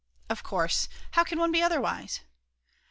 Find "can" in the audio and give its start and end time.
1.23-1.37